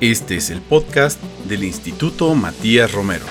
[0.00, 3.24] Este es el podcast del Instituto Matías Romero.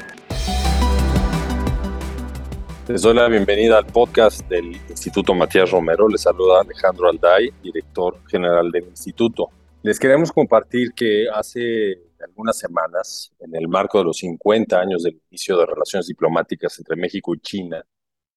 [2.90, 6.10] Les doy la bienvenida al podcast del Instituto Matías Romero.
[6.10, 9.50] Les saluda Alejandro Alday, director general del instituto.
[9.82, 15.22] Les queremos compartir que hace algunas semanas, en el marco de los 50 años del
[15.30, 17.82] inicio de relaciones diplomáticas entre México y China,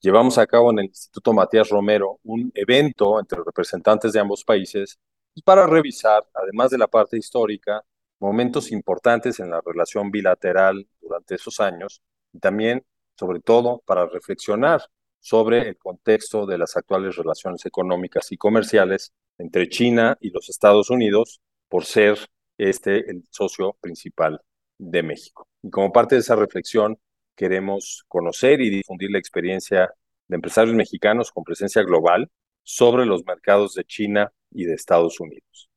[0.00, 5.00] llevamos a cabo en el Instituto Matías Romero un evento entre representantes de ambos países
[5.44, 7.82] para revisar, además de la parte histórica,
[8.20, 12.02] momentos importantes en la relación bilateral durante esos años
[12.32, 12.84] y también,
[13.18, 14.82] sobre todo, para reflexionar
[15.18, 20.90] sobre el contexto de las actuales relaciones económicas y comerciales entre China y los Estados
[20.90, 22.18] Unidos por ser
[22.56, 24.40] este el socio principal
[24.78, 25.48] de México.
[25.62, 26.98] Y como parte de esa reflexión,
[27.34, 29.92] queremos conocer y difundir la experiencia
[30.28, 32.30] de empresarios mexicanos con presencia global
[32.62, 35.70] sobre los mercados de China y de Estados Unidos.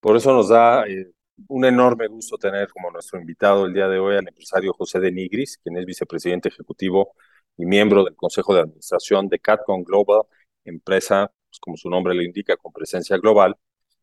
[0.00, 1.10] Por eso nos da eh,
[1.48, 5.12] un enorme gusto tener como nuestro invitado el día de hoy al empresario José de
[5.12, 7.14] Nigris, quien es vicepresidente ejecutivo
[7.56, 10.22] y miembro del Consejo de Administración de Catcon Global,
[10.64, 13.56] empresa, pues, como su nombre le indica, con presencia global,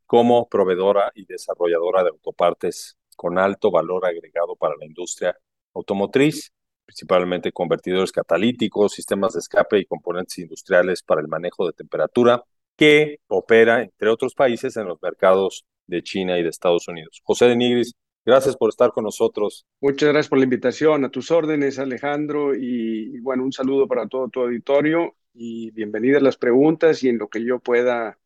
[0.05, 5.37] como proveedora y desarrolladora de autopartes con alto valor agregado para la industria
[5.73, 6.51] automotriz,
[6.85, 12.43] principalmente convertidores catalíticos, sistemas de escape y componentes industriales para el manejo de temperatura,
[12.75, 17.21] que opera, entre otros países, en los mercados de China y de Estados Unidos.
[17.23, 17.93] José de Nigris,
[18.25, 19.65] gracias por estar con nosotros.
[19.81, 21.05] Muchas gracias por la invitación.
[21.05, 22.55] A tus órdenes, Alejandro.
[22.55, 27.27] Y, bueno, un saludo para todo tu auditorio y bienvenidas las preguntas y en lo
[27.27, 28.17] que yo pueda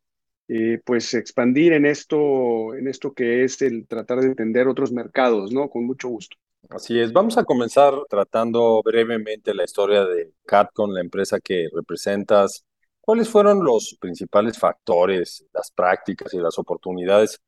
[0.48, 5.52] eh, pues expandir en esto, en esto que es el tratar de entender otros mercados,
[5.52, 5.68] ¿no?
[5.68, 6.36] Con mucho gusto.
[6.68, 12.64] Así es, vamos a comenzar tratando brevemente la historia de Catcon, la empresa que representas.
[13.00, 17.40] ¿Cuáles fueron los principales factores, las prácticas y las oportunidades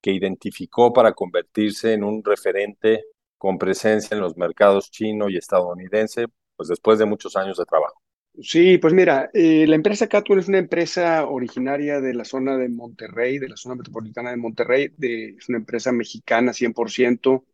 [0.00, 3.04] que identificó para convertirse en un referente
[3.38, 8.00] con presencia en los mercados chino y estadounidense, pues después de muchos años de trabajo.
[8.42, 12.68] Sí, pues mira, eh, la empresa Catwell es una empresa originaria de la zona de
[12.68, 17.44] Monterrey, de la zona metropolitana de Monterrey, de, es una empresa mexicana 100%,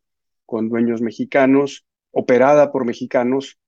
[0.45, 3.59] con dueños mexicanos, operada por mexicanos,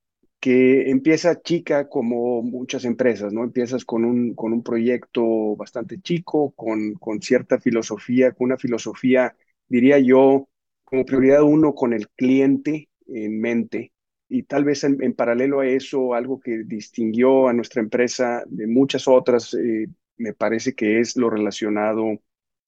[0.41, 3.45] que empieza chica como muchas empresas, ¿no?
[3.45, 9.37] Empiezas con un, con un proyecto bastante chico, con, con cierta filosofía, con una filosofía,
[9.69, 10.49] diría yo,
[10.85, 13.93] como prioridad uno, con el cliente en mente.
[14.29, 19.09] Y tal vez en, paralelo a eso, algo que distinguió a nuestra empresa de muchas
[19.09, 19.89] otras, eh,
[20.19, 22.21] me parece que es lo relacionado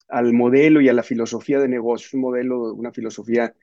[0.08, 3.54] al modelo y a la filosofía de negocio, un modelo, una filosofía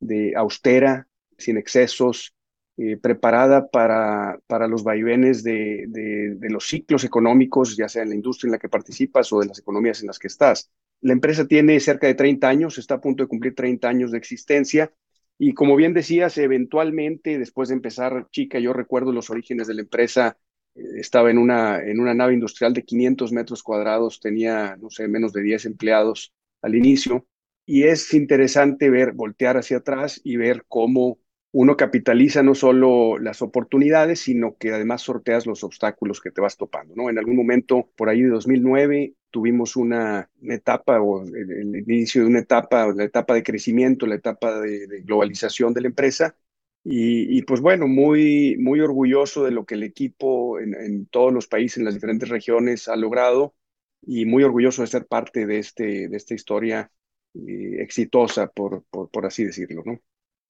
[0.00, 2.35] de austera, sin excesos,
[2.78, 8.14] eh, preparada para, para los vaivenes de, de, los ciclos económicos, ya sea en la
[8.14, 10.70] industria en la que participas o de las economías en las que estás.
[11.00, 14.18] La empresa tiene cerca de 30 años, está a punto de cumplir 30 años de
[14.18, 14.92] existencia
[15.38, 19.82] y como bien decías, eventualmente, después de empezar chica, yo recuerdo los orígenes de la
[19.82, 20.38] empresa,
[20.74, 25.08] eh, estaba en una, en una nave industrial de 500 metros cuadrados, tenía, no sé,
[25.08, 26.32] menos de 10 empleados
[26.62, 27.26] al inicio
[27.66, 31.18] y es interesante ver, voltear hacia atrás y ver cómo
[31.52, 36.56] uno capitaliza no solo las oportunidades, sino que además sorteas los obstáculos que te vas
[36.56, 37.08] topando, ¿no?
[37.08, 42.40] En algún momento, por ahí de 2009, tuvimos una, etapa, o el, inicio de una
[42.40, 46.36] etapa, la etapa de crecimiento, la etapa de, globalización de la empresa,
[46.88, 51.78] y, pues bueno, muy, muy orgulloso de lo que el equipo en, todos los países,
[51.78, 53.54] en las diferentes regiones, ha logrado,
[54.02, 56.92] y muy orgulloso de ser parte de, este, de esta historia
[57.34, 60.00] eh, exitosa, por, por, por así decirlo, ¿no?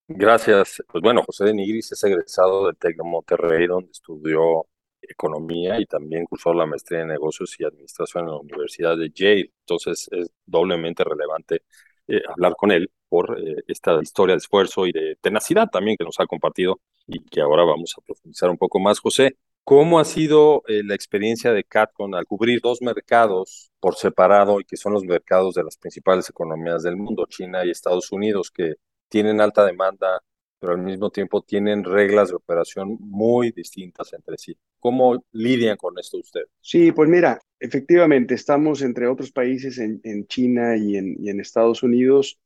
[0.08, 0.82] Gracias.
[0.88, 4.66] Pues bueno, José de Nigris es egresado del TEC Monterrey, donde estudió
[5.02, 9.52] economía y también cursó la maestría en negocios y administración en la Universidad de Yale.
[9.60, 11.62] Entonces es doblemente relevante
[12.06, 16.04] eh, hablar con él por eh, esta historia de esfuerzo y de tenacidad también que
[16.04, 19.00] nos ha compartido y que ahora vamos a profundizar un poco más.
[19.00, 24.60] José, ¿cómo ha sido eh, la experiencia de Catcon al cubrir dos mercados por separado
[24.60, 28.50] y que son los mercados de las principales economías del mundo, China y Estados Unidos,
[28.52, 28.74] que
[29.08, 30.22] tienen alta demanda,
[30.58, 34.56] pero al mismo tiempo tienen reglas de operación muy distintas entre sí.
[34.80, 36.48] ¿Cómo lidian con esto ustedes?
[36.60, 42.38] Sí, pues mira, efectivamente estamos entre otros países en, China y en, Estados Unidos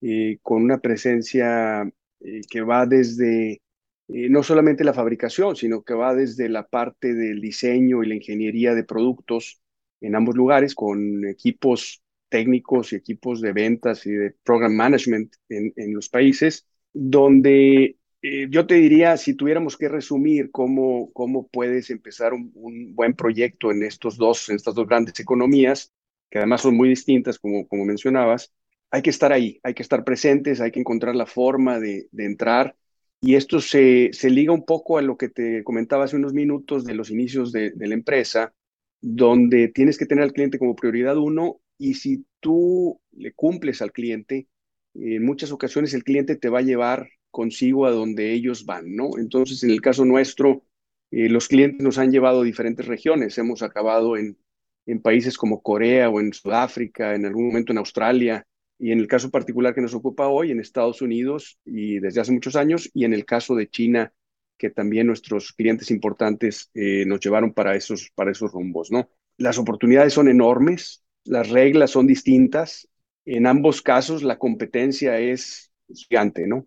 [0.00, 1.82] eh, con una presencia
[2.20, 3.62] eh, que va desde
[4.08, 8.14] eh, no solamente la fabricación, sino que va desde la parte del diseño y la
[8.14, 9.60] ingeniería de productos
[10.00, 12.01] en ambos lugares, con equipos
[12.32, 18.46] técnicos y equipos de ventas y de program management en, en los países, donde eh,
[18.48, 23.82] yo te diría, si tuviéramos que resumir cómo, cómo puedes empezar un, buen proyecto en,
[23.82, 25.92] estos dos, en estas dos grandes economías,
[26.30, 28.54] que además son muy distintas, como, como mencionabas,
[28.90, 32.76] hay que estar ahí, hay que estar presentes, hay que encontrar la forma de, entrar.
[33.20, 36.84] Y esto se, se, liga un poco a lo que te comentaba hace unos minutos
[36.84, 38.54] de los inicios de la empresa,
[39.00, 43.92] donde tienes que tener al cliente como prioridad uno y si tú le cumples al
[43.92, 44.46] cliente,
[44.94, 49.18] en muchas ocasiones el cliente te va a llevar consigo a donde ellos van, ¿no?
[49.18, 50.64] Entonces, en el caso nuestro,
[51.10, 53.36] eh, los clientes nos han llevado a diferentes regiones.
[53.36, 54.38] Hemos acabado en,
[54.86, 58.46] en países como Corea o en Sudáfrica, en algún momento en Australia,
[58.78, 62.32] y en el caso particular que nos ocupa hoy, en Estados Unidos y desde hace
[62.32, 64.12] muchos años, y en el caso de China,
[64.56, 69.08] que también nuestros clientes importantes eh, nos llevaron para esos, para esos rumbos, ¿no?
[69.36, 72.88] Las oportunidades son enormes, las reglas son distintas,
[73.24, 76.66] en ambos casos la competencia es gigante, ¿no?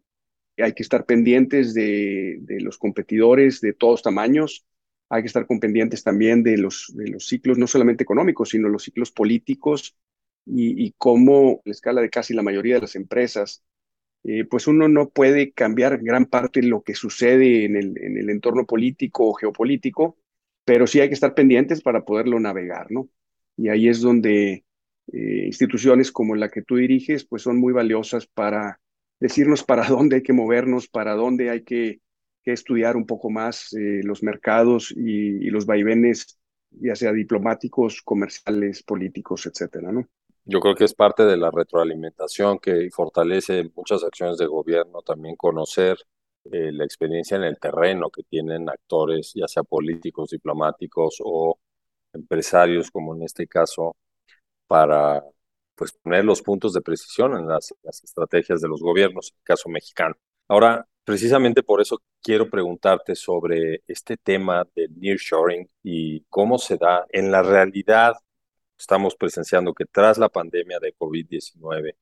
[0.58, 4.66] Hay que estar pendientes de, los competidores de todos tamaños,
[5.10, 8.84] hay que estar pendientes también de los, de los ciclos, no solamente económicos, sino los
[8.84, 9.98] ciclos políticos
[10.46, 13.64] y, y cómo la escala de casi la mayoría de las empresas,
[14.24, 18.18] eh, pues uno no puede cambiar gran parte de lo que sucede en el, en
[18.18, 20.18] el entorno político o geopolítico,
[20.66, 23.08] pero sí hay que estar pendientes para poderlo navegar, ¿no?
[23.58, 24.66] Y ahí es donde
[25.12, 28.80] eh, instituciones como la que tú diriges, pues son muy valiosas para
[29.20, 32.00] decirnos para dónde hay que movernos, para dónde hay que
[32.46, 39.46] estudiar un poco más eh, los mercados y, los vaivenes, ya sea diplomáticos, comerciales, políticos,
[39.46, 39.92] etcétera.
[40.46, 45.36] Yo creo que es parte de la retroalimentación que fortalece muchas acciones de gobierno, también
[45.36, 45.98] conocer
[46.52, 51.58] eh, la experiencia en el terreno que tienen actores, ya sea políticos, diplomáticos o
[52.16, 53.96] empresarios, como en este caso,
[54.68, 55.24] para
[55.76, 59.70] pues poner los puntos de precisión en las, estrategias de los gobiernos, en el caso
[59.70, 60.16] mexicano.
[60.48, 67.06] Ahora, Precisamente por eso quiero preguntarte sobre este tema del nearshoring y cómo se da
[67.12, 68.16] en la realidad.
[68.78, 71.96] Estamos presenciando que tras la pandemia de COVID-19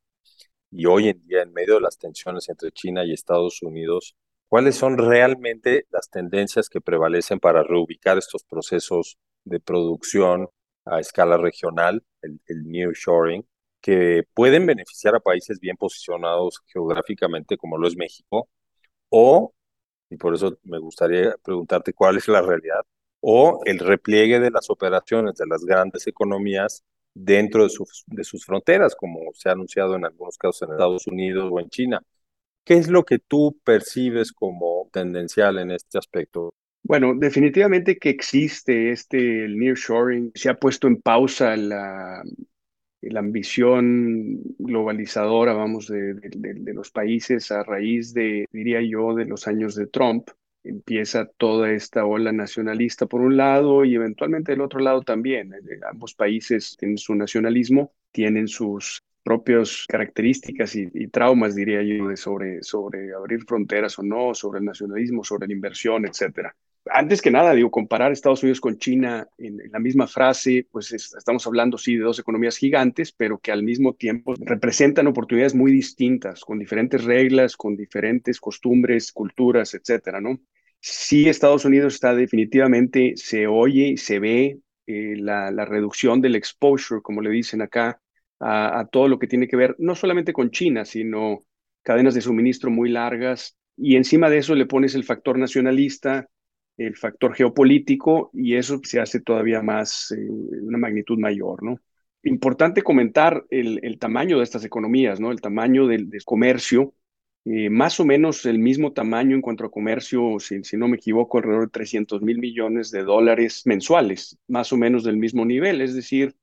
[0.71, 4.15] y hoy en día en medio de las tensiones entre China y Estados Unidos,
[4.53, 10.47] ¿cuáles son realmente las tendencias que prevalecen para reubicar estos procesos de producción
[10.85, 13.47] a escala regional, el, el nearshoring,
[13.81, 18.47] que pueden beneficiar a países bien posicionados geográficamente como lo es México,
[19.09, 19.55] o,
[20.11, 22.81] y por eso me gustaría preguntarte cuál es la realidad,
[23.21, 26.83] o el repliegue de las operaciones de las grandes economías
[27.15, 31.07] dentro de sus, de sus fronteras, como se ha anunciado en algunos casos en Estados
[31.07, 32.03] Unidos o en China.
[32.63, 36.53] ¿Qué es lo que tú percibes como tendencial en este aspecto?
[36.83, 40.31] Bueno, definitivamente que existe este el nearshoring.
[40.35, 42.23] Se ha puesto en pausa la,
[43.01, 46.19] la ambición globalizadora, vamos, de,
[46.73, 50.29] los países a raíz de, diría yo, de los años de Trump.
[50.63, 55.53] Empieza toda esta ola nacionalista por un lado y eventualmente del otro lado también.
[55.53, 62.17] Eh, ambos países tienen su nacionalismo, tienen sus propias características y, traumas, diría yo, de
[62.17, 66.55] sobre, sobre abrir fronteras o no, sobre el nacionalismo, sobre la inversión, etcétera
[66.91, 71.45] antes que nada, digo, comparar Estados Unidos con China en, la misma frase, pues estamos
[71.47, 76.41] hablando, sí, de dos economías gigantes, pero que al mismo tiempo representan oportunidades muy distintas,
[76.41, 80.39] con diferentes reglas, con diferentes costumbres, culturas, etcétera, ¿no?
[80.79, 87.01] Sí, Estados Unidos está definitivamente, se oye y se ve eh, la, reducción del exposure,
[87.01, 88.01] como le dicen acá,
[88.43, 91.45] a, todo lo que tiene que ver, no solamente con China, sino
[91.81, 96.27] cadenas de suministro muy largas, y encima de eso le pones el factor nacionalista,
[96.77, 101.79] el factor geopolítico y eso se hace todavía más, eh, una magnitud mayor, ¿no?
[102.23, 105.31] Importante comentar el, el, tamaño de estas economías, ¿no?
[105.31, 106.93] El tamaño del, comercio,
[107.45, 110.97] eh, más o menos el mismo tamaño en cuanto a comercio, si, si no me
[110.97, 115.81] equivoco, alrededor de 300 mil millones de dólares mensuales, más o menos del mismo nivel,
[115.81, 116.35] es decir,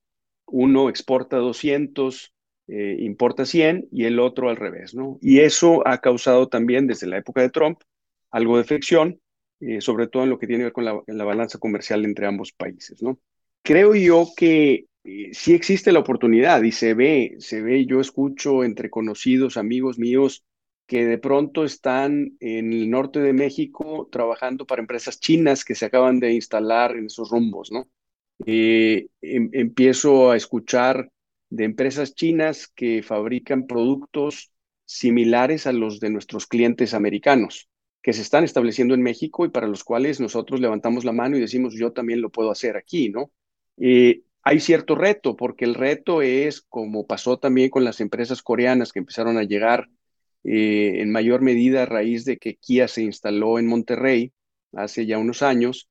[0.51, 2.33] uno exporta 200,
[2.67, 5.17] eh, importa 100 y el otro al revés, ¿no?
[5.21, 7.79] Y eso ha causado también desde la época de Trump
[8.31, 9.19] algo de fricción,
[9.59, 12.51] eh, sobre todo en lo que tiene que ver con la, balanza comercial entre ambos
[12.51, 13.19] países, ¿no?
[13.61, 18.63] Creo yo que eh, sí existe la oportunidad y se ve, se ve, yo escucho
[18.63, 20.43] entre conocidos, amigos míos,
[20.87, 25.85] que de pronto están en el norte de México trabajando para empresas chinas que se
[25.85, 27.87] acaban de instalar en esos rumbos, ¿no?
[28.45, 31.09] Eh, em, empiezo a escuchar
[31.49, 34.51] de empresas chinas que fabrican productos
[34.85, 37.69] similares a los de nuestros clientes americanos
[38.01, 41.41] que se están estableciendo en México y para los cuales nosotros levantamos la mano y
[41.41, 43.31] decimos, yo también lo puedo hacer aquí, ¿no?
[43.77, 48.91] Eh, hay cierto reto, porque el reto es, como pasó también con las empresas coreanas
[48.91, 49.87] que empezaron a llegar
[50.43, 54.33] eh, en mayor medida a raíz de que Kia se instaló en Monterrey
[54.73, 55.89] hace ya unos años,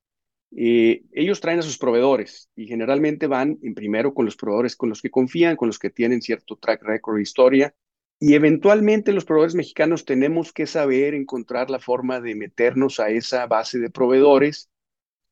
[0.56, 4.88] eh, ellos traen a sus proveedores y generalmente van en primero con los proveedores con
[4.88, 7.74] los que confían, con los que tienen cierto track record de historia.
[8.18, 13.46] Y eventualmente los proveedores mexicanos tenemos que saber encontrar la forma de meternos a esa
[13.46, 14.68] base de proveedores.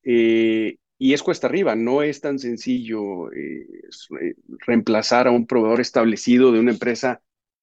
[0.04, 3.66] Eh, y es cuesta arriba, no es tan sencillo eh,
[4.66, 7.22] reemplazar a un proveedor establecido de una empresa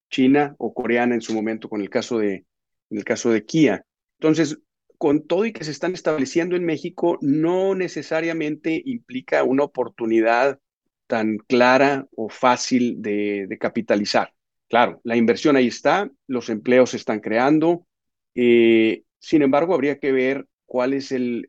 [0.09, 2.45] china o coreana en su momento, con el caso de,
[2.89, 3.85] en el caso de Kia.
[4.19, 4.59] Entonces,
[4.97, 10.59] con todo y que se están estableciendo en México, no necesariamente implica una oportunidad
[11.07, 14.33] tan clara o fácil de, capitalizar.
[14.67, 17.85] Claro, la inversión ahí está, los empleos se están creando,
[18.33, 21.47] eh, sin embargo, habría que ver cuál es el,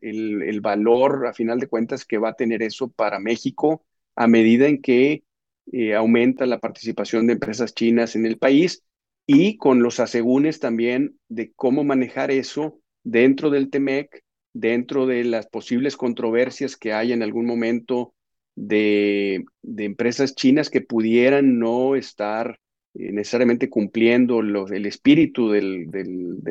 [0.61, 3.85] valor, a final de cuentas, que va a tener eso para México
[4.15, 5.23] a medida en que
[5.71, 8.83] eh, aumenta la participación de empresas chinas en el país
[9.27, 14.23] y con los asegúnes también de cómo manejar eso dentro del TEMEC,
[14.53, 18.13] dentro de las posibles controversias que hay en algún momento
[18.55, 22.59] de, empresas chinas que pudieran no estar
[22.95, 25.87] eh, necesariamente cumpliendo el espíritu del,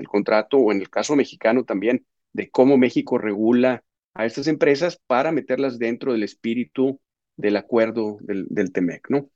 [0.08, 3.82] contrato, o en el caso mexicano también, de cómo México regula
[4.14, 7.00] a estas empresas para meterlas dentro del espíritu
[7.36, 9.28] del acuerdo del, del TEMEC, ¿no?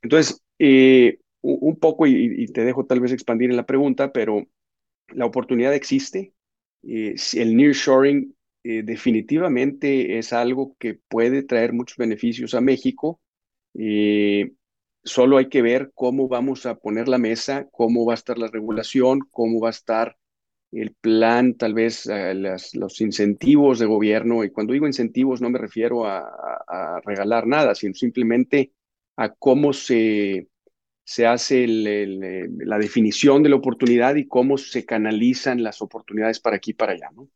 [0.00, 4.46] Entonces, eh, un poco, y, te dejo tal vez expandir en la pregunta, pero
[5.08, 6.34] la oportunidad existe,
[6.82, 13.20] eh, el nearshoring eh, definitivamente es algo que puede traer muchos beneficios a México.
[13.74, 14.52] Eh,
[15.04, 18.48] solo hay que ver cómo vamos a poner la mesa, cómo va a estar la
[18.48, 20.16] regulación, cómo va a estar
[20.70, 22.08] el plan, tal vez
[22.74, 24.44] los incentivos de gobierno.
[24.44, 28.72] Y cuando digo incentivos no me refiero a regalar nada, sino simplemente
[29.16, 30.48] a cómo se
[31.08, 36.72] se hace la definición de la oportunidad y cómo se canalizan las oportunidades para aquí
[36.72, 37.30] y para allá, ¿no?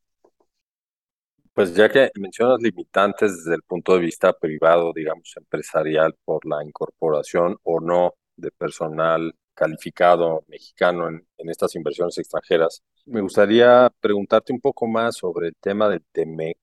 [1.55, 6.63] Pues ya que mencionas limitantes desde el punto de vista privado, digamos, empresarial, por la
[6.63, 14.61] incorporación o no de personal calificado mexicano en, estas inversiones extranjeras, me gustaría preguntarte un
[14.61, 16.59] poco más sobre el tema del TEMEC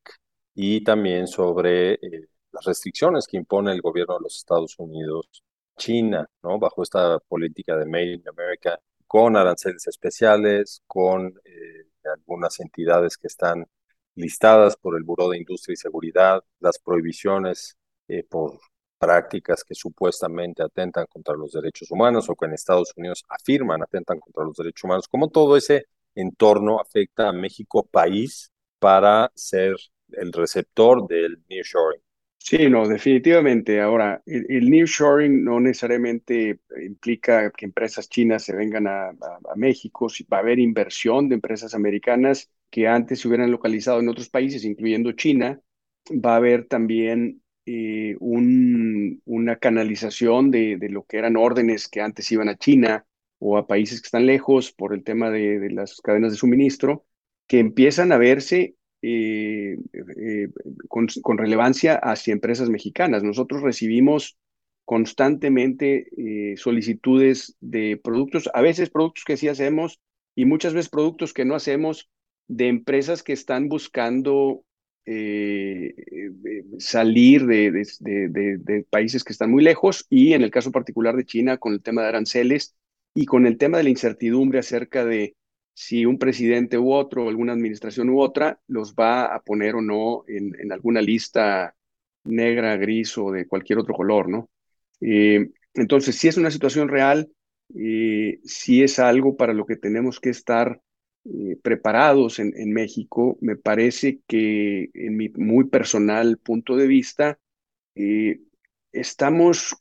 [0.54, 5.44] y también sobre eh, las restricciones que impone el gobierno de los Estados Unidos
[5.80, 6.60] China, ¿no?
[6.60, 13.28] Bajo esta política de Made in America, con aranceles especiales, con eh, algunas entidades que
[13.28, 13.66] están
[14.16, 18.60] listadas por el Buró de Industria y Seguridad, las prohibiciones eh, por
[19.00, 24.20] prácticas que supuestamente atentan contra los derechos humanos o que en Estados Unidos afirman atentan
[24.20, 29.76] contra los derechos humanos, cómo todo ese entorno afecta a México país para ser
[30.12, 32.02] el receptor del nearshoring.
[32.42, 33.80] Sí, no, definitivamente.
[33.82, 39.12] Ahora, el, el nearshoring no necesariamente implica que empresas chinas se vengan a,
[39.56, 44.10] México, si va a haber inversión de empresas americanas que antes se hubieran localizado en
[44.10, 45.62] otros países, incluyendo China,
[46.12, 52.32] va a haber también eh, un, una canalización de, lo que eran órdenes que antes
[52.32, 53.06] iban a China
[53.38, 57.06] o a países que están lejos por el tema de las cadenas de suministro,
[57.48, 59.78] que empiezan a verse eh,
[60.18, 60.50] eh,
[60.90, 63.24] con, relevancia hacia empresas mexicanas.
[63.24, 64.38] Nosotros recibimos
[64.84, 70.02] constantemente eh, solicitudes de productos, a veces productos que sí hacemos
[70.36, 72.10] y muchas veces productos que no hacemos
[72.48, 74.64] de empresas que están buscando
[76.78, 81.58] salir de, de, países que están muy lejos y en el caso particular de China
[81.58, 82.76] con el tema de aranceles
[83.16, 85.36] y con el tema de la incertidumbre acerca de
[85.80, 90.26] si un presidente u otro, alguna administración u otra, los va a poner o no
[90.28, 91.74] en, alguna lista
[92.26, 94.50] negra, gris o de cualquier otro color, ¿no?
[95.00, 97.32] Eh, entonces, si es una situación real,
[97.78, 100.82] eh, si es algo para lo que tenemos que estar
[101.24, 107.40] eh, preparados en, en, México, me parece que en mi muy personal punto de vista,
[108.92, 109.76] estamos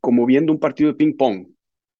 [0.00, 1.48] como viendo un partido de ping-pong.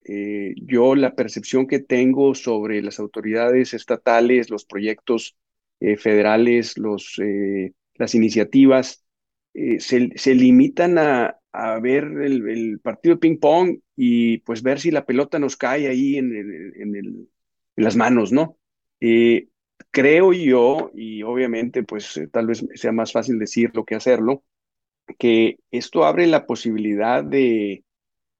[0.03, 5.37] Eh, yo la percepción que tengo sobre las autoridades estatales, los proyectos
[5.79, 9.05] eh, federales, los, eh, las iniciativas,
[9.53, 11.37] se, limitan a,
[11.81, 16.33] ver el, partido de ping-pong y pues ver si la pelota nos cae ahí en,
[16.33, 17.27] en, en
[17.75, 18.57] las manos, ¿no?
[19.89, 24.43] creo yo, y obviamente pues tal vez sea más fácil decirlo que hacerlo,
[25.17, 27.83] que esto abre la posibilidad de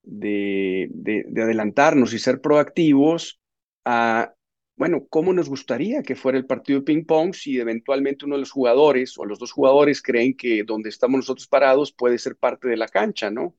[0.02, 3.40] de, de, adelantarnos y ser proactivos
[3.84, 4.34] a,
[4.76, 8.50] bueno, cómo nos gustaría que fuera el partido de ping-pong si eventualmente uno de los
[8.50, 12.76] jugadores o los dos jugadores creen que donde estamos nosotros parados puede ser parte de
[12.76, 13.56] la cancha, ¿no?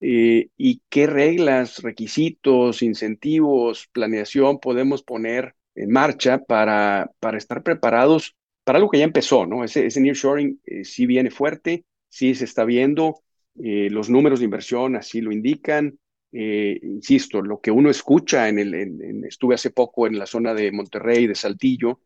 [0.00, 8.34] Eh, y qué reglas, requisitos, incentivos, planeación podemos poner en marcha para, para estar preparados
[8.64, 9.64] para algo que ya empezó, ¿no?
[9.64, 13.22] Ese, ese nearshoring eh, sí viene fuerte, sí se está viendo,
[13.62, 15.98] eh, los números de inversión así lo indican.
[16.32, 20.54] Eh, insisto, lo que uno escucha en el, en, estuve hace poco en la zona
[20.54, 22.00] de Monterrey, de Saltillo,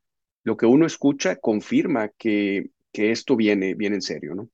[0.45, 4.51] lo que uno escucha confirma que, que esto viene, viene en serio, ¿no?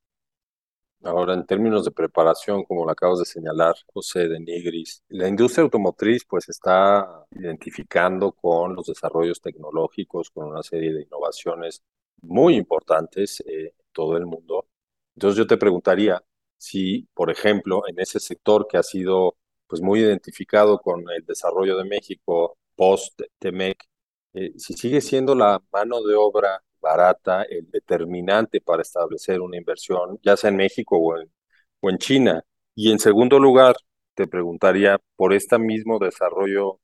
[1.03, 5.63] Ahora, en términos de preparación, como lo acabas de señalar, José de Nigris, la industria
[5.63, 11.83] automotriz pues está identificando con los desarrollos tecnológicos, con una serie de innovaciones
[12.21, 14.69] muy importantes eh, en todo el mundo.
[15.15, 16.23] Entonces yo te preguntaría
[16.61, 19.37] si, por ejemplo, en ese sector que ha sido
[19.67, 23.79] pues muy identificado con el desarrollo de México post-TEMEC,
[24.35, 30.19] eh, si sigue siendo la mano de obra barata el determinante para establecer una inversión,
[30.23, 31.33] ya sea en México o en,
[31.81, 32.45] o en China.
[32.75, 33.77] Y en segundo lugar,
[34.15, 36.81] te preguntaría por este mismo desarrollo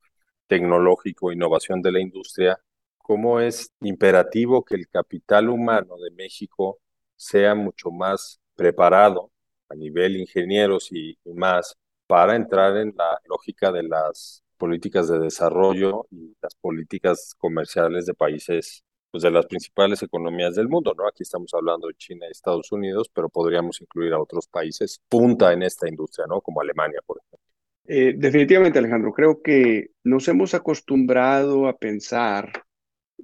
[0.47, 2.59] tecnológico, innovación de la industria,
[2.99, 6.78] ¿cómo es imperativo que el capital humano de México
[7.16, 9.33] sea mucho más preparado
[9.69, 16.07] a nivel ingenieros y, más para entrar en la lógica de las políticas de desarrollo
[16.11, 21.07] y las políticas comerciales de países pues, de las principales economías del mundo, ¿no?
[21.09, 25.53] Aquí estamos hablando de China y Estados Unidos, pero podríamos incluir a otros países punta
[25.53, 26.41] en esta industria, ¿no?
[26.41, 27.47] Como Alemania, por ejemplo.
[27.89, 32.66] Eh, definitivamente, Alejandro, creo que nos hemos acostumbrado a pensar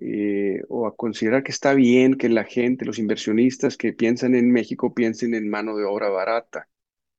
[0.00, 4.50] eh, o a considerar que está bien que la gente, los inversionistas que piensan en
[4.50, 6.68] México, piensen en mano de obra barata.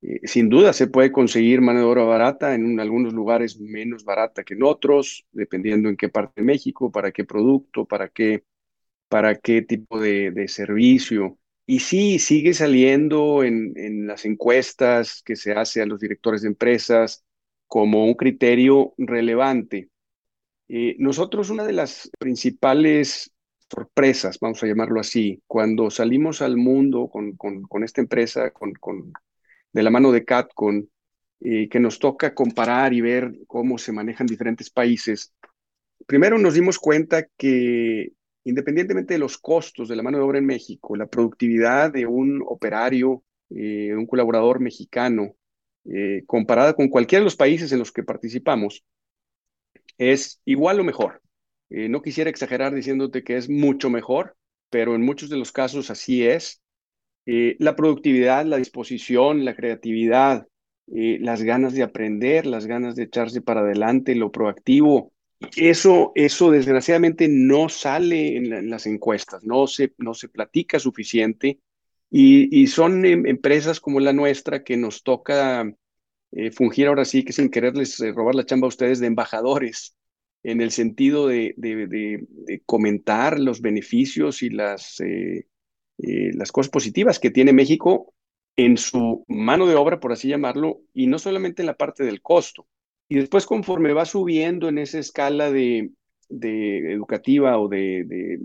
[0.01, 4.43] Eh, sin duda se puede conseguir mano de obra barata en algunos lugares menos barata
[4.43, 8.43] que en otros, dependiendo en qué parte de México, para qué producto, para qué
[9.09, 11.37] para qué tipo de, servicio.
[11.67, 16.47] Y sí, sigue saliendo en, en, las encuestas que se hace a los directores de
[16.49, 17.23] empresas
[17.67, 19.89] como un criterio relevante.
[20.75, 23.31] Eh, nosotros una de las principales
[23.69, 28.73] sorpresas, vamos a llamarlo así, cuando salimos al mundo con, con, esta empresa, con,
[29.71, 30.89] de la mano de CatCon,
[31.41, 35.31] eh, que nos toca comparar y ver cómo se manejan diferentes países,
[36.07, 38.11] primero nos dimos cuenta que
[38.43, 42.43] independientemente de los costos de la mano de obra en México, la productividad de un
[42.47, 45.35] operario, eh, un colaborador mexicano,
[45.85, 48.83] eh, comparada con cualquiera de los países en los que participamos,
[49.97, 51.21] es igual o mejor.
[51.69, 54.35] Eh, no quisiera exagerar diciéndote que es mucho mejor,
[54.69, 56.61] pero en muchos de los casos así es.
[57.25, 60.45] la productividad, la disposición, la creatividad,
[60.87, 65.13] las ganas de aprender, las ganas de echarse para adelante, lo proactivo,
[65.55, 71.59] eso, eso desgraciadamente no sale en, las encuestas, no se, no se platica suficiente
[72.09, 75.73] y, son em, empresas como la nuestra que nos toca
[76.35, 79.95] eh, fungir ahora sí que sin quererles eh, robar la chamba a ustedes de embajadores
[80.43, 81.55] en el sentido de,
[82.65, 85.47] comentar los beneficios y las, eh,
[85.97, 88.13] las cosas positivas que tiene México
[88.55, 92.21] en su mano de obra, por así llamarlo, y no solamente en la parte del
[92.21, 92.67] costo,
[93.09, 95.91] y después conforme va subiendo en esa escala de,
[96.29, 98.39] educativa o de,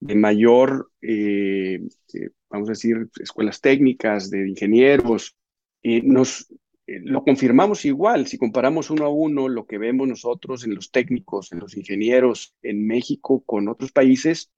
[0.00, 1.80] mayor, eh,
[2.14, 5.36] eh, vamos a decir, escuelas técnicas, de ingenieros,
[5.82, 6.46] eh, nos
[6.86, 8.26] lo confirmamos igual.
[8.26, 12.54] Si comparamos uno a uno lo que vemos nosotros en los técnicos, en los ingenieros
[12.62, 14.50] en México con otros países,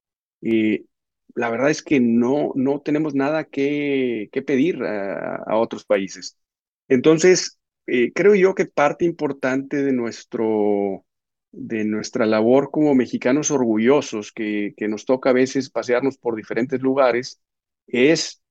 [1.34, 6.36] la verdad es que no, no tenemos nada que, pedir a, a otros países.
[6.88, 11.04] Entonces, eh, creo yo que parte importante de, nuestro,
[11.52, 16.80] de nuestra labor como mexicanos orgullosos, que, que nos toca a veces pasearnos por diferentes
[16.80, 17.40] lugares,
[17.86, 18.42] es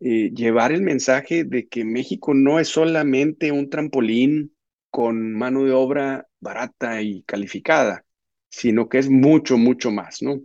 [0.00, 4.54] eh, llevar el mensaje de que México no es solamente un trampolín
[4.90, 8.04] con mano de obra barata y calificada,
[8.48, 10.40] sino que es mucho, mucho más, ¿no?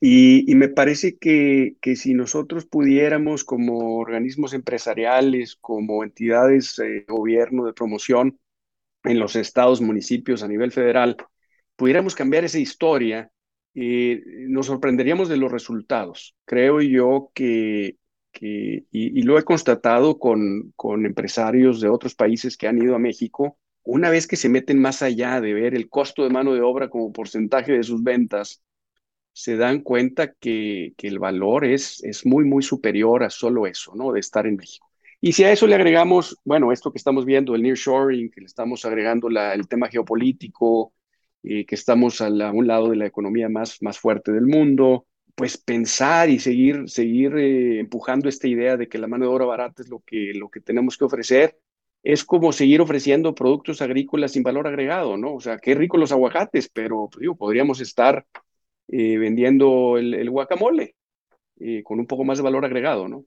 [0.00, 7.64] Y, me parece que, que, si nosotros pudiéramos como organismos empresariales, como entidades de gobierno
[7.64, 8.38] de promoción
[9.04, 11.16] en los estados, municipios, a nivel federal,
[11.76, 13.30] pudiéramos cambiar esa historia,
[13.74, 16.36] eh, nos sorprenderíamos de los resultados.
[16.44, 17.96] Creo yo que,
[18.40, 23.58] y, lo he constatado con, con empresarios de otros países que han ido a México,
[23.84, 26.88] una vez que se meten más allá de ver el costo de mano de obra
[26.88, 28.62] como porcentaje de sus ventas,
[29.32, 33.94] se dan cuenta que, que el valor es, es muy, muy superior a solo eso,
[33.94, 34.12] ¿no?
[34.12, 34.88] De estar en México.
[35.20, 38.46] Y si a eso le agregamos, bueno, esto que estamos viendo, el nearshoring, que le
[38.46, 40.92] estamos agregando la, el tema geopolítico,
[41.42, 45.58] eh, que estamos a, un lado de la economía más, más fuerte del mundo, pues
[45.58, 49.82] pensar y seguir, seguir eh, empujando esta idea de que la mano de obra barata
[49.82, 51.58] es lo que, lo que tenemos que ofrecer,
[52.02, 55.34] es como seguir ofreciendo productos agrícolas sin valor agregado, ¿no?
[55.34, 58.26] O sea, qué rico los aguacates, pero pues, digo, podríamos estar
[58.88, 60.94] eh, vendiendo el, guacamole.
[61.58, 63.24] eh, con un poco más de valor agregado, ¿no?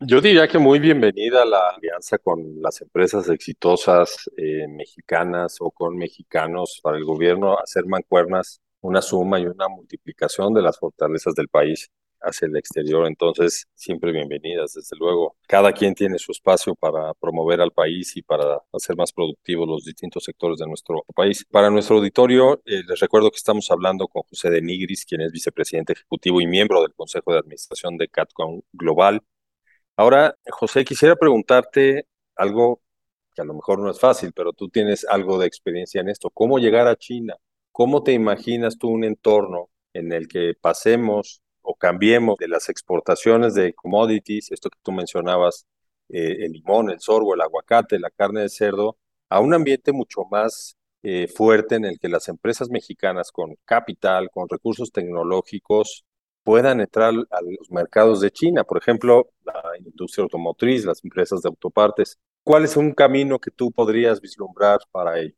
[0.00, 4.28] Yo diría que muy bienvenida la alianza con las empresas exitosas
[4.68, 10.62] mexicanas o con mexicanos para el gobierno, hacer mancuernas, una suma y una multiplicación de
[10.62, 11.90] las fortalezas del país
[12.20, 13.06] hacia el exterior.
[13.06, 15.36] Entonces, siempre bienvenidas, desde luego.
[15.48, 19.84] Cada quien tiene su espacio para promover al país y para hacer más productivos los
[19.84, 21.44] distintos sectores de nuestro país.
[21.50, 25.32] Para nuestro auditorio, eh, les recuerdo que estamos hablando con José de Nigris, quien es
[25.32, 29.22] vicepresidente ejecutivo y miembro del Consejo de Administración de CatCon Global
[29.96, 32.82] Ahora, José, quisiera preguntarte algo
[33.34, 36.30] que a lo mejor no es fácil, pero tú tienes algo de experiencia en esto.
[36.30, 37.36] ¿Cómo llegar a China?
[37.72, 43.54] ¿Cómo te imaginas tú un entorno en el que pasemos o cambiemos de las exportaciones
[43.54, 45.66] de commodities, esto que tú mencionabas,
[46.10, 48.98] eh, el limón, el sorgo, el aguacate, la carne de cerdo,
[49.30, 54.30] a un ambiente mucho más eh, fuerte en el que las empresas mexicanas con capital,
[54.30, 56.04] con recursos tecnológicos,
[56.44, 61.48] puedan entrar a los mercados de China, por ejemplo, la industria automotriz, las empresas de
[61.48, 62.18] autopartes.
[62.44, 65.34] ¿Cuál es un camino que tú podrías vislumbrar para ello?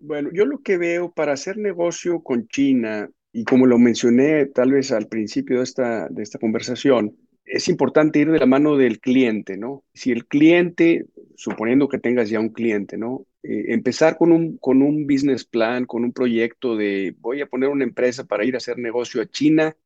[0.00, 4.72] Bueno, yo lo que veo para hacer negocio con China, y como lo mencioné tal
[4.72, 9.00] vez al principio de esta, de esta conversación, es importante ir de la mano del
[9.00, 9.84] cliente, ¿no?
[9.94, 13.26] Si el cliente, suponiendo que tengas ya un cliente, ¿no?
[13.42, 17.68] Eh, empezar con un, con un business plan, con un proyecto de voy a poner
[17.70, 19.76] una empresa para ir a hacer negocio a China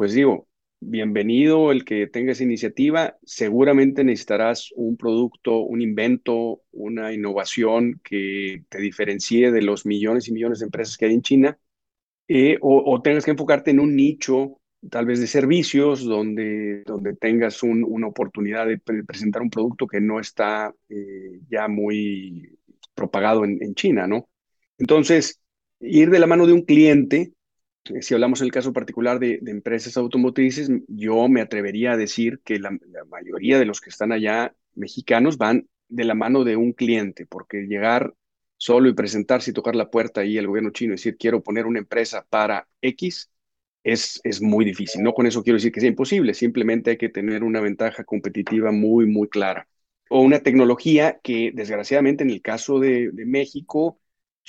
[0.00, 0.48] pues digo,
[0.80, 3.16] bienvenido el que tengas iniciativa.
[3.22, 10.32] Seguramente necesitarás un producto, un invento, una innovación que te diferencie de los millones y
[10.32, 11.58] millones de empresas que hay en China.
[12.28, 17.62] Eh, o, tengas que enfocarte en un nicho, tal vez de servicios, donde, donde tengas
[17.62, 22.56] una oportunidad de presentar un producto que no está eh, ya muy
[22.94, 24.28] propagado en, en China, ¿no?
[24.78, 25.40] Entonces,
[25.80, 27.32] ir de la mano de un cliente
[28.00, 32.58] si hablamos en el caso particular de, empresas automotrices, yo me atrevería a decir que
[32.58, 32.70] la,
[33.08, 37.66] mayoría de los que están allá mexicanos van de la mano de un cliente, porque
[37.66, 38.14] llegar
[38.56, 41.66] solo y presentarse y tocar la puerta ahí al gobierno chino y decir quiero poner
[41.66, 43.30] una empresa para X
[43.82, 45.02] es, es muy difícil.
[45.02, 48.70] No con eso quiero decir que sea imposible, simplemente hay que tener una ventaja competitiva
[48.72, 49.66] muy, muy clara.
[50.10, 54.00] O una tecnología que desgraciadamente en el caso de México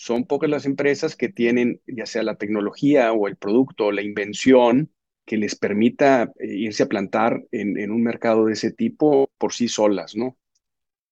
[0.02, 4.02] son pocas las empresas que tienen ya sea la tecnología o el producto o la
[4.02, 4.92] invención
[5.26, 9.68] que les permita eh, irse a plantar en, un mercado de ese tipo por sí
[9.68, 10.40] solas, ¿no?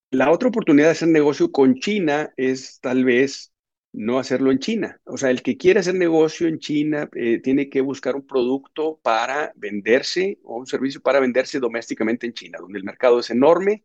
[0.10, 3.54] La otra oportunidad de hacer negocio con China es tal vez
[3.94, 5.00] no hacerlo en China.
[5.06, 9.00] O sea, el que quiere hacer negocio en China eh, tiene que buscar un producto
[9.04, 13.84] para venderse o un servicio para venderse domésticamente en China, donde el mercado es enorme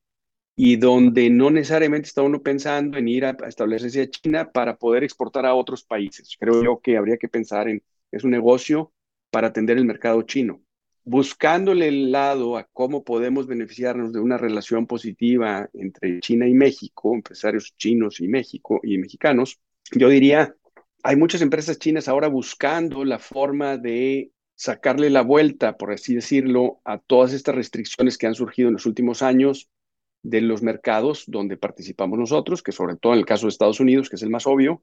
[0.57, 5.03] y donde no necesariamente está uno pensando en ir a, establecerse a China para poder
[5.03, 6.37] exportar a otros países.
[6.39, 8.93] Creo que habría que pensar en, es un negocio
[9.31, 10.63] para atender el mercado chino,
[11.03, 17.15] buscándole el lado a cómo podemos beneficiarnos de una relación positiva entre China y México,
[17.15, 19.59] empresarios chinos y México y mexicanos.
[19.91, 20.55] Yo diría,
[21.03, 26.81] hay muchas empresas chinas ahora buscando la forma de sacarle la vuelta, por así decirlo,
[26.85, 29.69] a todas estas restricciones que han surgido en los últimos años
[30.25, 34.09] de los mercados donde participamos nosotros, que sobre todo en el caso de Estados Unidos,
[34.09, 34.83] que es el más obvio,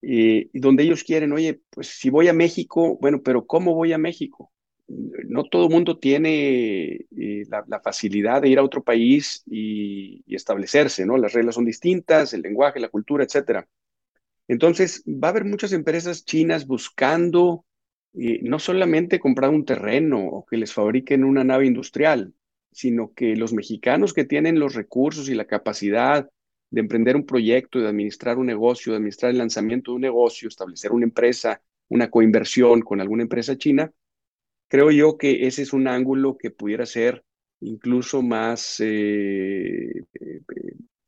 [0.00, 3.98] y donde ellos quieren, oye, pues si voy a México, bueno, pero ¿cómo voy a
[3.98, 4.52] México?
[4.86, 11.04] No todo el mundo tiene eh, la, facilidad de ir a otro país y, establecerse,
[11.04, 11.16] ¿no?
[11.16, 13.66] Las reglas son distintas, el lenguaje, la cultura, etcétera.
[14.46, 17.64] Entonces, va a haber muchas empresas chinas buscando
[18.14, 22.32] eh, no solamente comprar un terreno o que les fabriquen una nave industrial,
[22.76, 26.28] sino que los mexicanos que tienen los recursos y la capacidad
[26.70, 30.46] de emprender un proyecto, de administrar un negocio, de administrar el lanzamiento de un negocio,
[30.46, 33.90] establecer una empresa, una coinversión con alguna empresa china,
[34.68, 37.24] creo yo que ese es un ángulo que pudiera ser
[37.60, 40.04] incluso más, eh,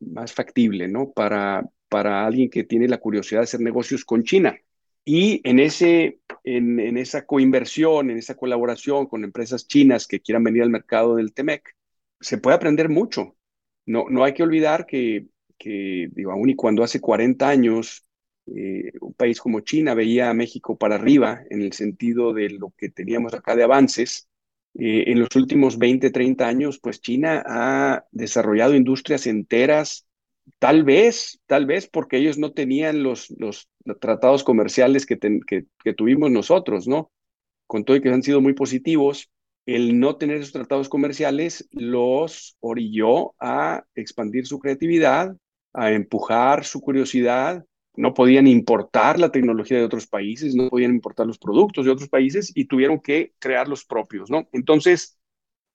[0.01, 1.13] más factible, ¿no?
[1.13, 4.57] Para, para alguien que tiene la curiosidad de hacer negocios con China.
[5.05, 6.21] Y en, ese,
[6.57, 11.17] en, en, esa coinversión, en esa colaboración con empresas chinas que quieran venir al mercado
[11.17, 11.77] del TEMEC,
[12.21, 13.37] se puede aprender mucho.
[13.87, 15.27] No, no hay que olvidar que,
[15.59, 18.07] que digo, aún y cuando hace 40 años
[18.47, 22.73] eh, un país como China veía a México para arriba en el sentido de lo
[22.77, 24.29] que teníamos acá de avances,
[24.75, 30.08] eh, en los últimos 20, 30 años, pues China ha desarrollado industrias enteras
[30.59, 33.69] Tal vez, tal vez porque ellos no tenían los, los,
[34.01, 37.11] tratados comerciales que, que, tuvimos nosotros, ¿no?
[37.67, 39.31] Con todo y que han sido muy positivos,
[39.67, 45.37] el no tener esos tratados comerciales los orilló a expandir su creatividad,
[45.73, 47.65] a empujar su curiosidad
[47.99, 52.09] no podían importar la tecnología de otros países, no podían importar los productos de otros
[52.09, 54.49] países y tuvieron que crear los propios, ¿no?
[54.53, 55.19] Entonces,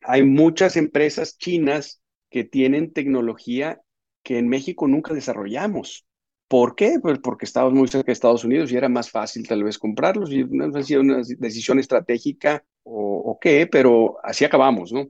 [0.01, 3.81] hay muchas empresas chinas que tienen tecnología
[4.23, 6.05] que en México nunca desarrollamos.
[6.47, 6.99] ¿Por qué?
[7.01, 10.31] Pues porque estábamos muy cerca de Estados Unidos y era más fácil tal vez comprarlos
[10.31, 15.07] y no sé si una decisión estratégica o, o qué, pero así acabamos, ¿no?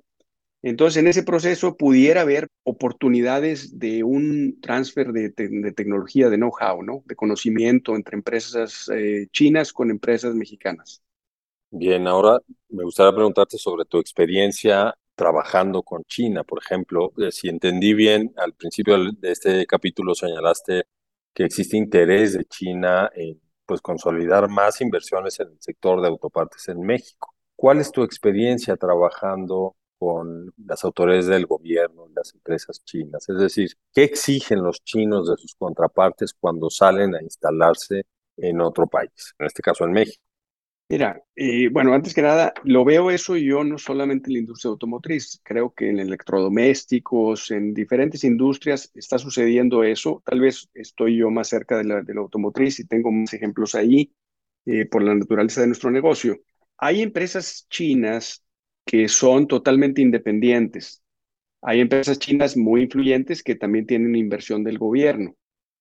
[0.63, 7.04] Entonces, en ese proceso pudiera haber oportunidades de un transfer de, tecnología, de know-how, ¿no?
[7.06, 11.04] De conocimiento entre empresas eh, chinas con empresas mexicanas.
[11.69, 17.13] Bien, ahora me gustaría preguntarte sobre tu experiencia trabajando con China, por ejemplo.
[17.17, 20.84] Eh, si entendí bien, al principio de este capítulo señalaste
[21.34, 26.67] que existe interés de China en pues, consolidar más inversiones en el sector de autopartes
[26.69, 27.34] en México.
[27.56, 33.30] ¿Cuál es tu experiencia trabajando con las autoridades del gobierno, las empresas chinas.
[33.30, 38.04] Es decir, ¿qué exigen los chinos de sus contrapartes cuando salen a instalarse
[38.36, 40.21] en otro país, en este caso en México?
[40.89, 41.24] Mira,
[41.72, 45.74] bueno, antes que nada, lo veo eso yo no solamente en la industria automotriz, creo
[45.74, 50.22] que en electrodomésticos, en diferentes industrias está sucediendo eso.
[50.26, 54.13] Tal vez estoy yo más cerca de la, automotriz y tengo más ejemplos ahí
[54.65, 56.39] eh, por la naturaleza de nuestro negocio.
[56.78, 58.43] Hay empresas chinas
[58.86, 61.02] que son totalmente independientes.
[61.62, 65.36] Hay empresas chinas muy influyentes que también tienen inversión del gobierno.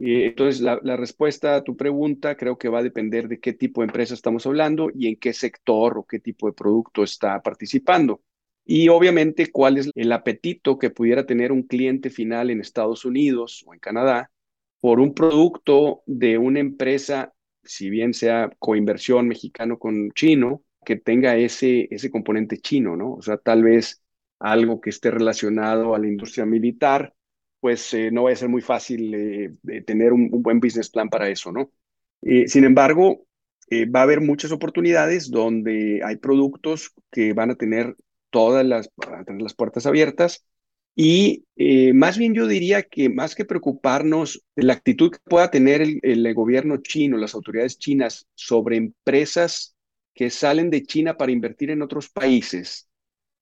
[0.04, 3.82] Y entonces, la, respuesta a tu pregunta creo que va a depender de qué tipo
[3.82, 8.20] de empresa estamos hablando y en qué sector o qué tipo de producto está participando.
[8.64, 13.62] Y obviamente, cuál es el apetito que pudiera tener un cliente final en Estados Unidos
[13.64, 14.32] o en Canadá
[14.80, 21.36] por un producto de una empresa, si bien sea coinversión mexicano con chino, que tenga
[21.36, 23.12] ese, ese componente chino, ¿no?
[23.14, 24.02] O sea, tal vez
[24.40, 27.14] algo que esté relacionado a la industria militar,
[27.62, 31.29] pues eh, no va a ser muy fácil eh, tener un, buen business plan para
[31.29, 31.70] eso, ¿no?
[32.20, 33.25] Eh, sin embargo,
[33.70, 37.96] va a haber muchas oportunidades donde hay productos que van a tener
[38.31, 38.90] todas las,
[39.38, 40.44] las puertas abiertas
[40.96, 41.44] y
[41.94, 46.35] más bien yo diría que más que preocuparnos de la actitud que pueda tener el,
[46.35, 49.75] gobierno chino, las autoridades chinas sobre empresas
[50.14, 52.88] que salen de China para invertir en otros países,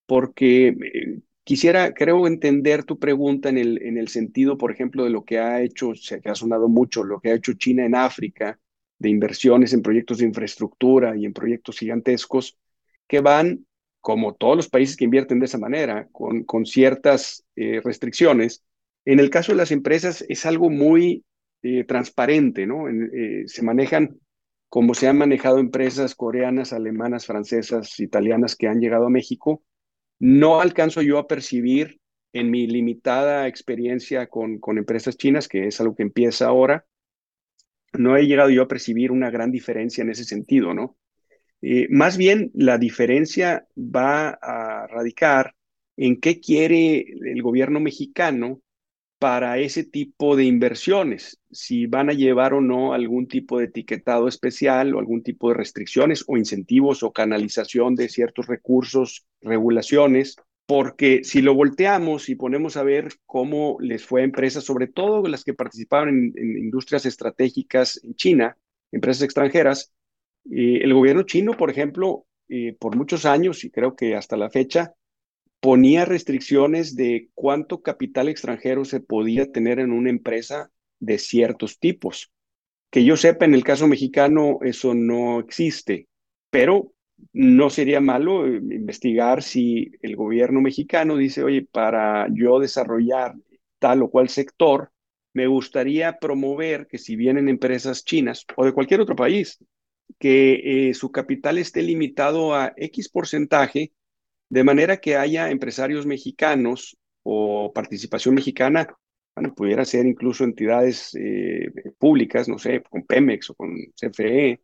[0.07, 5.11] porque eh, quisiera, creo, entender tu pregunta en el, en el sentido, por ejemplo, de
[5.11, 8.59] lo que ha hecho, se ha sonado mucho, lo que ha hecho China en África,
[8.99, 12.59] de inversiones en proyectos de infraestructura y en proyectos gigantescos,
[13.09, 13.67] que van,
[14.01, 18.63] como todos los países que invierten de esa manera, con, con ciertas eh, restricciones.
[19.05, 21.25] En el caso de las empresas es algo muy
[21.63, 22.85] eh, transparente, ¿no?
[23.47, 24.19] se manejan
[24.71, 29.65] como se han manejado empresas coreanas, alemanas, francesas, italianas que han llegado a México,
[30.21, 31.99] no alcanzo yo a percibir
[32.33, 36.87] en mi limitada experiencia con, con empresas chinas, que es algo que empieza ahora,
[37.93, 40.97] no he llegado yo a percibir una gran diferencia en ese sentido, ¿no?
[41.63, 45.55] Eh, más bien, la diferencia va a radicar
[45.97, 48.63] en qué quiere el gobierno mexicano
[49.21, 54.27] para ese tipo de inversiones, si van a llevar o no algún tipo de etiquetado
[54.29, 61.23] especial o algún tipo de restricciones o incentivos o canalización de ciertos recursos, regulaciones, porque
[61.23, 65.45] si lo volteamos y ponemos a ver cómo les fue a empresas, sobre todo las
[65.45, 68.57] que participaban en, industrias estratégicas en China,
[68.91, 69.93] empresas extranjeras,
[70.51, 74.49] eh, el gobierno chino, por ejemplo, eh, por muchos años y creo que hasta la
[74.49, 74.95] fecha,
[75.61, 82.33] ponía restricciones de cuánto capital extranjero se podía tener en una empresa de ciertos tipos.
[82.91, 86.09] Que yo sepa, en el caso mexicano eso no existe,
[86.51, 86.93] pero
[87.33, 93.35] no sería malo eh, investigar si el gobierno mexicano dice, oye, para yo desarrollar
[93.79, 94.91] tal o cual sector,
[95.33, 99.59] me gustaría promover que si vienen empresas chinas o de cualquier otro país,
[100.19, 103.93] que eh, su capital esté limitado a X porcentaje
[104.51, 108.89] de manera que haya empresarios mexicanos o participación mexicana,
[109.35, 114.61] bueno, pudiera ser incluso entidades eh, públicas, no sé, con Pemex o con CFE,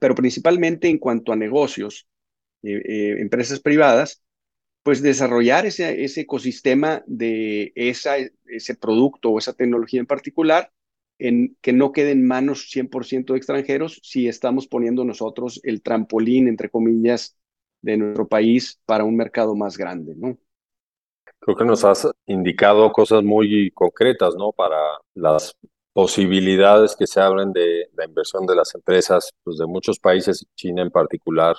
[0.00, 2.08] pero principalmente en cuanto a negocios,
[2.62, 4.22] eh, eh, empresas privadas,
[4.82, 8.16] pues desarrollar ese, ese ecosistema de esa,
[8.46, 10.72] ese producto o esa tecnología en particular,
[11.18, 16.48] en que no quede en manos 100% de extranjeros si estamos poniendo nosotros el trampolín,
[16.48, 17.36] entre comillas,
[17.82, 20.36] de nuestro país para un mercado más grande, ¿no?
[21.38, 24.52] Creo que nos has indicado cosas muy concretas, ¿no?
[24.52, 24.76] Para
[25.14, 25.56] las
[25.92, 30.82] posibilidades que se abren de la inversión de las empresas pues de muchos países, China
[30.82, 31.56] en particular,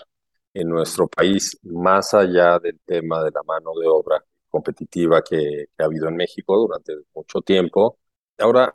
[0.53, 5.83] en nuestro país, más allá del tema de la mano de obra competitiva que, que
[5.83, 7.97] ha habido en México durante mucho tiempo.
[8.37, 8.73] Ahora,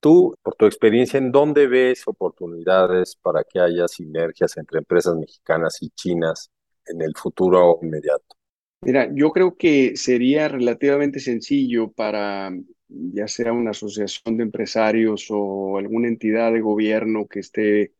[0.00, 5.78] Tú, por tu experiencia, ¿en dónde ves oportunidades para que haya sinergias entre empresas mexicanas
[5.82, 6.50] y chinas
[6.88, 8.36] en el futuro inmediato?
[8.82, 12.52] Mira, yo creo que sería relativamente sencillo para
[12.88, 17.94] ya sea una asociación de empresarios o alguna entidad de gobierno que esté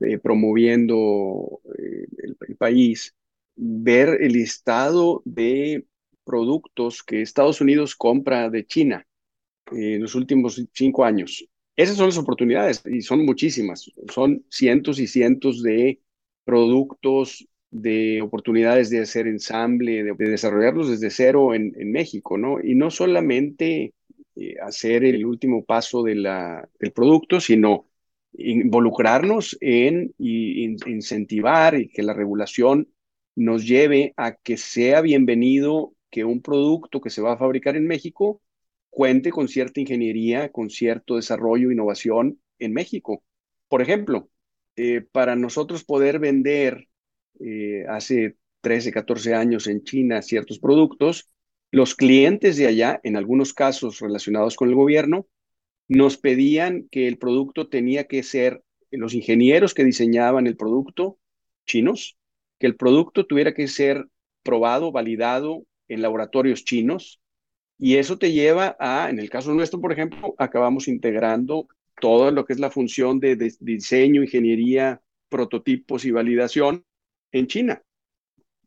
[0.00, 2.06] eh, promoviendo eh,
[2.46, 3.14] el, país,
[3.56, 5.86] ver el listado de
[6.24, 9.06] productos que Estados Unidos compra de China
[9.72, 11.48] eh, en los últimos cinco años.
[11.74, 13.90] Esas son las oportunidades y son muchísimas.
[14.12, 16.00] Son cientos y cientos de
[16.44, 22.60] productos, de oportunidades de hacer ensamble, de, desarrollarlos desde cero en, en, México, ¿no?
[22.62, 23.94] Y no solamente
[24.62, 27.86] hacer el último paso de la, del producto, sino
[28.32, 32.88] involucrarnos en incentivar y que la regulación
[33.34, 37.86] nos lleve a que sea bienvenido que un producto que se va a fabricar en
[37.86, 38.40] México
[38.90, 43.22] cuente con cierta ingeniería, con cierto desarrollo, innovación en México.
[43.68, 44.28] Por ejemplo,
[44.76, 46.87] eh, para nosotros poder vender
[47.40, 51.30] eh, hace 13, 14 años en China ciertos productos,
[51.70, 55.26] los clientes de allá, en algunos casos relacionados con el gobierno,
[55.86, 61.18] nos pedían que el producto tenía que ser, los ingenieros que diseñaban el producto,
[61.66, 62.16] chinos,
[62.58, 64.06] que el producto tuviera que ser
[64.42, 67.20] probado, validado en laboratorios chinos,
[67.78, 71.68] y eso te lleva a, en el caso nuestro, por ejemplo, acabamos integrando
[72.00, 76.84] todo lo que es la función de, de diseño, ingeniería, prototipos y validación
[77.32, 77.82] en China.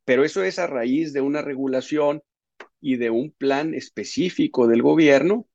[0.06, 2.21] Pero eso es a raíz de una regulación
[2.80, 5.47] y de un plan específico del gobierno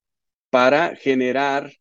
[0.50, 1.72] para generar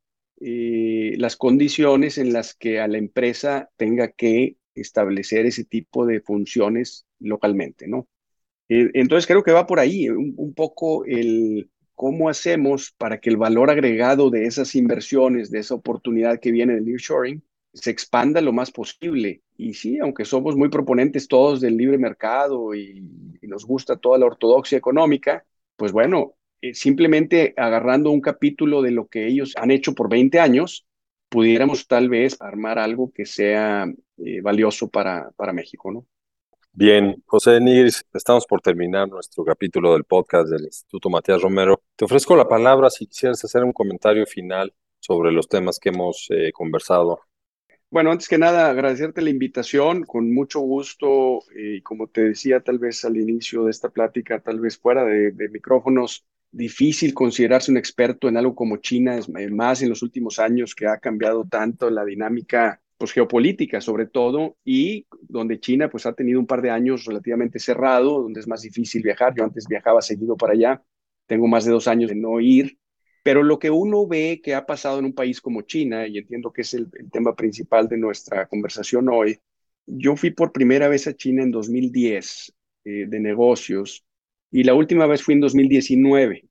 [0.41, 6.19] eh, las condiciones en las que a la empresa tenga que establecer ese tipo de
[6.19, 8.07] funciones localmente, ¿no?
[8.67, 13.37] Eh, entonces creo que va por ahí un, poco el cómo hacemos para que el
[13.37, 17.43] valor agregado de esas inversiones, de esa oportunidad que viene del nearshoring,
[17.75, 19.41] se expanda lo más posible.
[19.57, 23.01] Y sí, aunque somos muy proponentes todos del libre mercado y
[23.41, 29.07] nos gusta toda la ortodoxia económica, pues bueno, eh, simplemente agarrando un capítulo de lo
[29.07, 30.87] que ellos han hecho por 20 años,
[31.29, 33.85] pudiéramos tal vez armar algo que sea
[34.17, 36.05] eh, valioso para, para México, ¿no?
[36.71, 41.81] Bien, José Nigris, estamos por terminar nuestro capítulo del podcast del Instituto Matías Romero.
[41.95, 46.27] Te ofrezco la palabra si quisieras hacer un comentario final sobre los temas que hemos
[46.31, 47.21] eh, conversado.
[47.95, 52.77] Bueno, antes que nada, agradecerte la invitación, con mucho gusto, y como te decía tal
[52.77, 57.77] vez al inicio de esta plática, tal vez fuera de, de micrófonos, difícil considerarse un
[57.77, 61.89] experto en algo como China, es más en los últimos años que ha cambiado tanto
[61.89, 66.71] la dinámica pues, geopolítica sobre todo, y donde China pues ha tenido un par de
[66.71, 69.33] años relativamente cerrado, donde es más difícil viajar.
[69.37, 70.83] Yo antes viajaba seguido para allá,
[71.27, 72.77] tengo más de dos años de no ir,
[73.25, 76.53] pero lo que uno ve que ha pasado en un país como China, y entiendo
[76.53, 79.39] que es el, tema principal de nuestra conversación hoy,
[79.87, 84.05] yo fui por primera vez a China en 2010 eh, de negocios
[84.51, 86.47] y la última vez fui en 2019.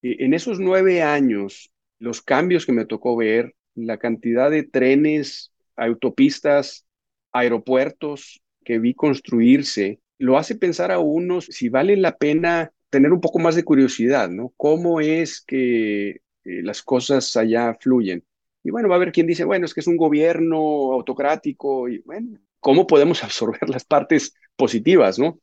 [0.00, 6.86] en esos nueve años, los cambios que me tocó ver, la cantidad de trenes, autopistas,
[7.32, 13.20] aeropuertos que vi construirse, lo hace pensar a uno si vale la pena tener un
[13.20, 14.52] poco más de curiosidad, ¿no?
[14.56, 18.24] ¿Cómo es que eh, las cosas allá fluyen?
[18.62, 21.98] Y bueno, va a haber quien dice, bueno, es que es un gobierno autocrático y
[21.98, 25.40] bueno, ¿cómo podemos absorber las partes positivas, ¿no?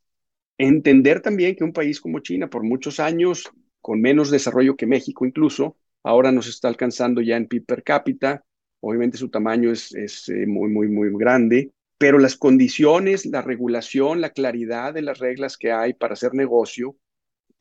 [0.57, 5.25] Entender también que un país como China, por muchos años, con menos desarrollo que México
[5.25, 8.45] incluso, ahora nos está alcanzando ya en PIB per cápita.
[8.79, 14.21] Obviamente su tamaño es, es eh, muy, muy, muy grande, pero las condiciones, la regulación,
[14.21, 16.95] la claridad de las reglas que hay para hacer negocio,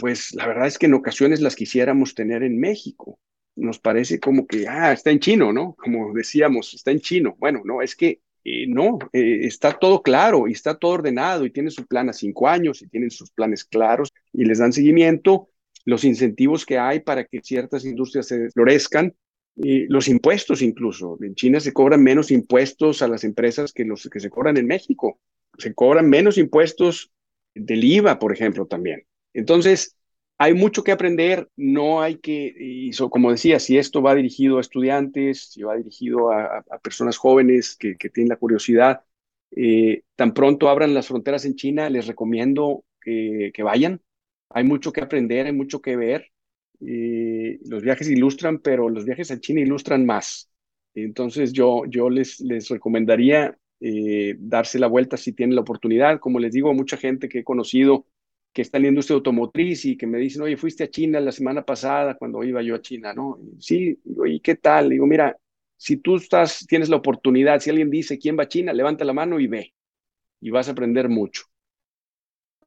[0.00, 3.20] pues la verdad es que en ocasiones las quisiéramos tener en México.
[3.54, 5.74] Nos parece como que, ah, está en chino, ¿no?
[5.74, 7.36] Como decíamos, está en chino.
[7.38, 11.50] Bueno, no, es que eh, no, eh, está todo claro y está todo ordenado y
[11.50, 15.50] tiene su plan a cinco años y tienen sus planes claros y les dan seguimiento,
[15.84, 19.14] los incentivos que hay para que ciertas industrias se florezcan,
[19.56, 21.18] y los impuestos incluso.
[21.20, 24.66] En China se cobran menos impuestos a las empresas que los que se cobran en
[24.66, 25.20] México.
[25.58, 27.12] Se cobran menos impuestos
[27.54, 29.04] del IVA, por ejemplo, también.
[29.34, 29.96] Entonces,
[30.38, 34.62] hay mucho que aprender, no hay que, y como decía, si esto va dirigido a
[34.62, 39.02] estudiantes, si va dirigido a, personas jóvenes que, tienen la curiosidad,
[39.50, 44.00] eh, tan pronto abran las fronteras en China, les recomiendo que, vayan.
[44.48, 46.26] Hay mucho que aprender, hay mucho que ver.
[46.80, 50.50] Eh, los viajes ilustran, pero los viajes a China ilustran más.
[50.94, 56.20] Entonces yo, yo les, les recomendaría eh, darse la vuelta si tienen la oportunidad.
[56.20, 58.06] Como les digo mucha gente que he conocido,
[58.52, 61.32] que está en la industria automotriz y que me dicen, oye, fuiste a China la
[61.32, 63.38] semana pasada cuando iba yo a China, ¿no?
[63.58, 64.90] sí, ¿y qué tal?
[64.90, 65.36] Digo, mira,
[65.76, 69.12] si tú estás, tienes la oportunidad, si alguien dice quién va a China, levanta la
[69.12, 69.72] mano y ve,
[70.40, 71.44] y vas a aprender mucho.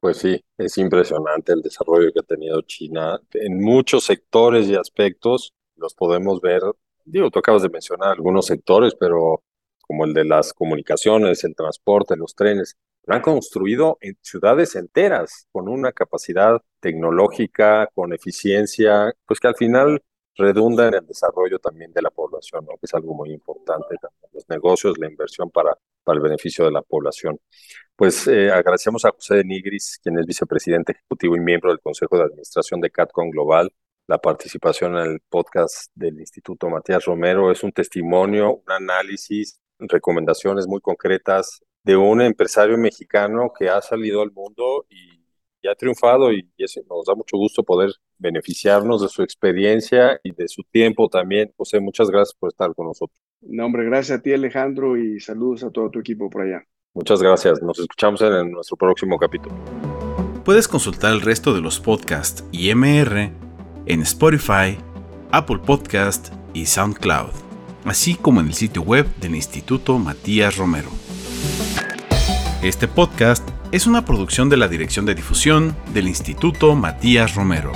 [0.00, 5.54] Pues sí, es impresionante el desarrollo que ha tenido China en muchos sectores y aspectos.
[5.76, 6.60] Los podemos ver,
[7.04, 9.42] digo, tú acabas de mencionar algunos sectores, pero
[9.80, 12.76] como el de las comunicaciones, el transporte, los trenes,
[13.06, 19.56] lo han construido en ciudades enteras con una capacidad tecnológica, con eficiencia, pues que al
[19.56, 20.02] final
[20.36, 22.72] redunda en el desarrollo también de la población, ¿no?
[22.72, 23.96] que es algo muy importante,
[24.32, 27.38] los negocios, la inversión para, para el beneficio de la población.
[27.94, 32.16] Pues eh, agradecemos a José de Nigris, quien es vicepresidente ejecutivo y miembro del Consejo
[32.16, 33.72] de Administración de CatCon Global,
[34.06, 37.50] la participación en el podcast del Instituto Matías Romero.
[37.50, 44.22] Es un testimonio, un análisis, recomendaciones muy concretas de un empresario mexicano que ha salido
[44.22, 45.14] al mundo y,
[45.66, 50.46] ha triunfado y, eso nos da mucho gusto poder beneficiarnos de su experiencia y de
[50.46, 51.52] su tiempo también.
[51.56, 53.18] José, muchas gracias por estar con nosotros.
[53.40, 56.62] No, hombre, gracias a ti Alejandro y saludos a todo tu equipo por allá.
[56.92, 57.62] Muchas gracias.
[57.62, 59.54] Nos escuchamos en nuestro próximo capítulo.
[60.44, 63.32] Puedes consultar el resto de los podcasts y MR
[63.86, 64.76] en Spotify,
[65.32, 67.32] Apple Podcast y SoundCloud,
[67.86, 70.90] así como en el sitio web del Instituto Matías Romero.
[72.64, 77.72] Este podcast es una producción de la Dirección de Difusión del Instituto Matías Romero.